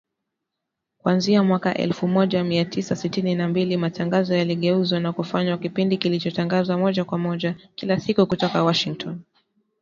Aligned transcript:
Kuanzia 0.97 1.43
mwaka 1.43 1.73
elfu 1.77 2.07
moja 2.07 2.43
mia 2.43 2.65
tisa 2.65 2.95
sitini 2.95 3.35
na 3.35 3.47
mbili, 3.47 3.77
matangazo 3.77 4.35
yaligeuzwa 4.35 4.99
na 4.99 5.13
kufanywa 5.13 5.57
kipindi 5.57 5.97
kilichotangazwa 5.97 6.77
moja 6.77 7.05
kwa 7.05 7.17
moja, 7.17 7.55
kila 7.75 7.99
siku 7.99 8.27
kutoka 8.27 8.63
Washington 8.63 9.19